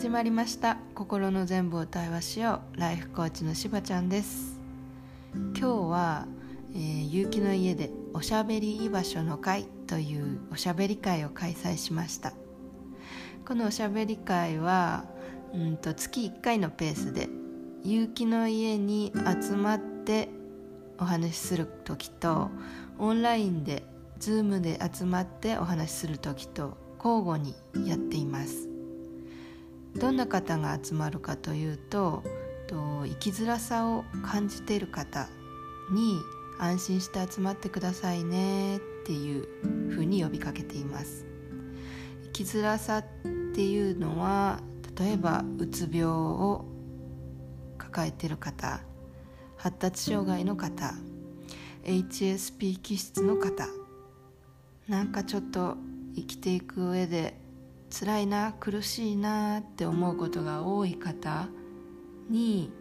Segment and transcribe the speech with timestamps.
[0.00, 0.78] 始まりました。
[0.94, 2.80] 心の全部を対話しよう。
[2.80, 4.58] ライフコーチのしばちゃんです。
[5.34, 6.26] 今日は、
[6.74, 12.32] えー、結城の家でおしゃべり居場所の会というおしゃべり会を開催しました。
[13.46, 15.04] このおしゃべり会は
[15.52, 17.28] うんと月1回のペースで
[17.84, 19.12] 結城の家に
[19.42, 20.30] 集まって
[20.98, 22.50] お話しする時と
[22.98, 23.82] オンラインで
[24.18, 27.54] Zoom で集まってお話しする時と交互に
[27.86, 28.69] やっています。
[29.96, 32.22] どんな方が集まるかというと
[32.66, 35.28] と生きづらさを感じている方
[35.90, 36.20] に
[36.58, 41.26] 安心して集まってくださいねっていうふうに呼びかけています。
[42.24, 43.04] 生きづらさっ
[43.54, 44.60] ていうのは
[44.98, 46.64] 例えばうつ病を
[47.78, 48.82] 抱えている方
[49.56, 50.94] 発達障害の方
[51.84, 53.66] HSP 気質の方
[54.86, 55.76] なんかちょっと
[56.14, 57.39] 生きていく上で
[57.90, 61.48] 辛いな苦しいなって思うことが多い方
[62.28, 62.72] に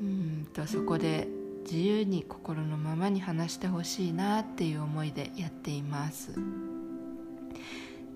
[0.00, 1.28] うんとそこで
[1.64, 6.32] 自由に心のままに話してほしいなっていう思いでやっています。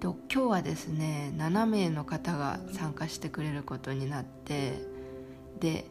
[0.00, 4.82] と今日はですね7名の方が参加してくれることになって
[5.60, 5.84] で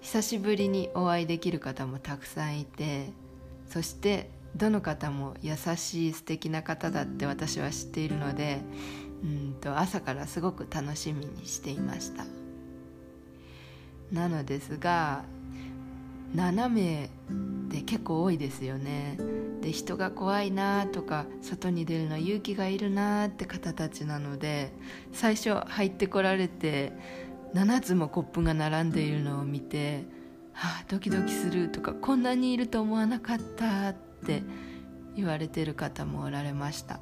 [0.00, 3.10] 久しぶりにお会いできる方もたくさんいて
[3.68, 8.60] そしてどの方も優しい素敵な方だって私は知っているので
[9.22, 12.24] うんと朝からすごく楽しみにしていました。
[14.10, 15.24] なのですが
[16.34, 17.10] 7名
[17.68, 19.18] で結構多いですよね。
[19.62, 24.72] で人が怖いなとか外に出るの勇気がいるなって方たちなので
[25.12, 26.92] 最初入ってこられて
[27.54, 30.04] 7つもコップが並んでいるのを見て
[30.52, 34.42] 「はあドキドキする」とか「こんなにいると思わなかった」って
[35.14, 36.98] 言われてる方もおられました。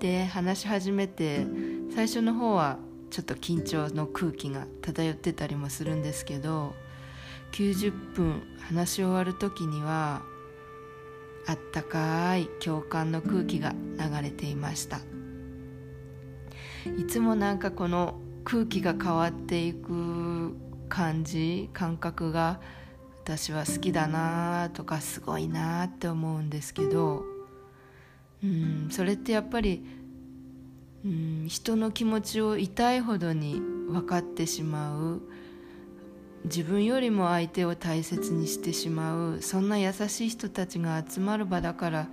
[0.00, 1.46] で話し始めて
[1.94, 2.78] 最初の方は
[3.10, 6.74] ちょっと緊張の空気が漂ってたりもするんですけど
[7.52, 10.22] 90分話し終わる時には
[11.46, 15.00] あったかい共感の空気が流れていました。
[16.98, 20.54] いつもなんかこの空気が変わっていく
[20.88, 22.60] 感じ感覚が
[23.24, 27.24] 私は好きだなとかすごいなって思うんですけど
[28.42, 29.84] うんそれってやっぱり
[31.04, 35.22] うん人の気持ちを痛いほどに分かってしまう。
[36.44, 39.42] 自分よりも相手を大切にしてしまう。
[39.42, 42.08] そんな優しい人たちが集まる場だから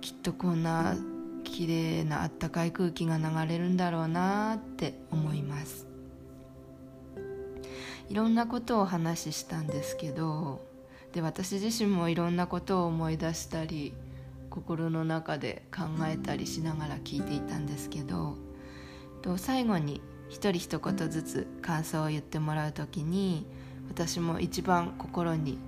[0.00, 0.96] きっとこんな
[1.44, 5.86] 綺麗なあったかい空気が流れるんだろうなって思います。
[8.08, 10.62] いろんなことをお話したんですけど
[11.12, 13.92] で私自身もいろんなことを思い出したり
[14.58, 18.36] 心の中で考えたりしながら聞いていたんですけど
[19.36, 23.46] 最後に一人一言ずつ感想を言ってもらう時に
[23.88, 25.58] 私も一番心に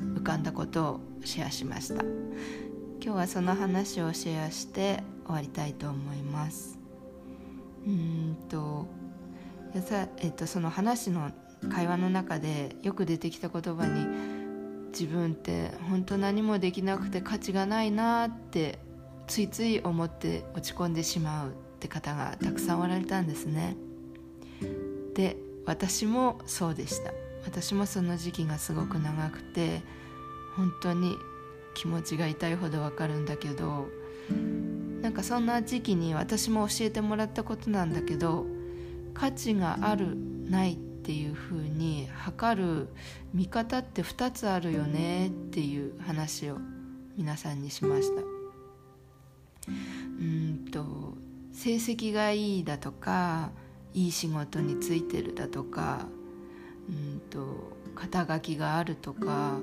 [0.00, 2.04] 浮かんだことをシェアしました。
[3.02, 6.78] 今日はその話をシェアして終わりたいと思います。
[7.86, 8.86] うんと
[9.74, 11.32] やさ、えっと、その話の
[11.70, 14.39] 会話の中でよく出てきた言葉に
[14.90, 18.78] 自分って本当何もできなくて価値がないなって
[19.26, 23.76] ついつい思って落ち込んでしまうって方がたくさんおられたんですね。
[25.14, 25.36] で
[25.66, 27.12] 私もそうでした。
[27.44, 29.80] 私もその時期がすごく長くて
[30.56, 31.16] 本当に
[31.74, 33.88] 気持ちが痛いほどわかるんだけど
[35.00, 38.46] なんかそんな時期に私も教えてもらったことなんだけど
[39.14, 40.16] 価値がある
[40.48, 42.88] ないってていうふうに測る
[43.34, 46.58] 見方って2つあるよねっていう話を
[47.16, 48.22] 皆さんにしました。
[49.66, 51.14] うんと
[51.52, 53.50] 成績がいいだとか
[53.92, 56.06] いい仕事についてるだとか
[56.88, 59.58] うんと肩書きがあるとか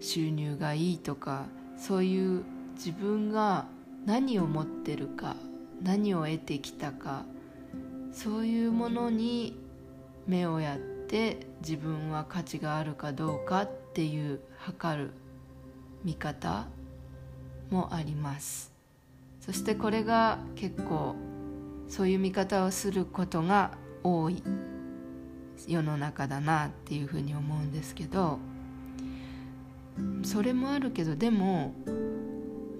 [0.00, 1.44] 収入がいいとか
[1.76, 2.42] そういう
[2.76, 3.66] 自分が
[4.06, 5.36] 何を持ってるか
[5.82, 7.26] 何を得てきたか
[8.14, 9.62] そういうものに
[10.26, 15.10] 目をやって自分は価値があるかどうかっていう測る
[16.04, 16.66] 見方
[17.70, 18.72] もあります。
[19.40, 21.14] そしてこれが結構
[21.88, 23.72] そういう見方をすることが
[24.02, 24.42] 多い
[25.68, 28.38] 世の中だなっていうふうに思うんですけど
[30.22, 31.74] それもあるけどでも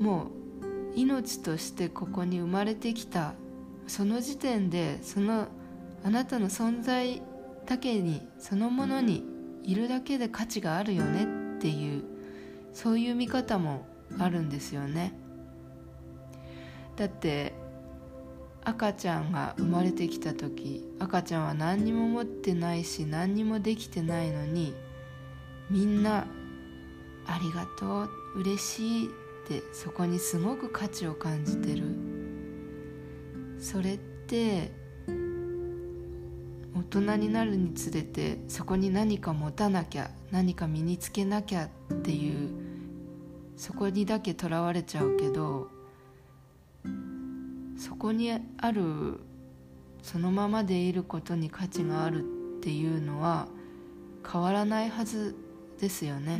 [0.00, 3.34] もう命としてここに生まれてきた。
[3.86, 5.48] その時点でその
[6.04, 7.22] あなたの存在
[7.66, 9.24] だけにそのものに
[9.62, 12.04] いるだけで価値があるよねっていう
[12.72, 13.86] そういう見方も
[14.18, 15.14] あるんですよね。
[16.96, 17.54] だって
[18.62, 24.74] 赤ちゃんが生まれてきた時赤ちゃんは何にも持ってないし何にもできてないのに
[25.70, 26.26] みんな
[27.26, 29.10] 「ありがとう嬉しい」っ
[29.48, 31.84] てそこにすごく価値を感じてる。
[33.58, 34.72] それって
[36.76, 42.50] 大人になるにつれてそこに何か持たなきゃ何か身につけなきゃっていう
[43.56, 45.68] そこにだけとらわれちゃうけど
[47.76, 49.20] そこにある
[50.02, 53.48] そのままでいることに価値があるっていうのは
[54.30, 55.34] 変わらないはず
[55.80, 56.38] ですよね。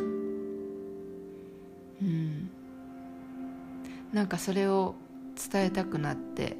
[2.03, 2.51] うん。
[4.13, 4.95] なんかそれを
[5.51, 6.57] 伝えたくなって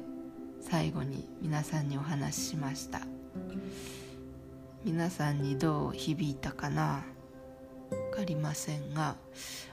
[0.61, 3.14] 最後に皆さんにお話ししました。
[4.85, 7.03] 皆さんにどう響いたかな？
[7.89, 9.15] 分かりませんが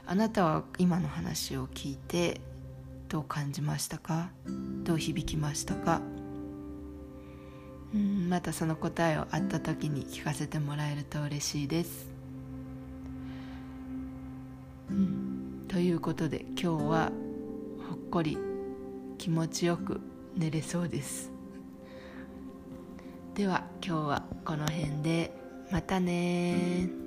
[0.07, 2.41] あなたは今の話を聞いて
[3.09, 4.31] どう感じましたか？
[4.83, 6.01] どう響きましたか？
[7.93, 12.07] うんまたその答えをあった時に聞かせてもらえると嬉しいです、
[14.89, 17.11] うん、ということで今日は
[17.87, 18.35] ほっこり
[19.19, 20.01] 気持ちよく
[20.35, 21.32] 寝れそうです。
[23.35, 25.33] では今日はこの辺で
[25.71, 27.02] またね